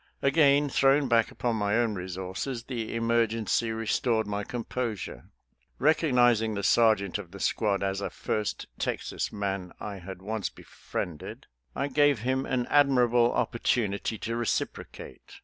[0.23, 5.29] Again thrown back upon my own resources, the emergency restored my composure.
[5.79, 10.63] Eecognizing the sergeant of the squad as a First Texas man I had once be
[10.63, 11.45] friended,
[11.75, 15.39] I gave him an admirable opportunity to reciprocate.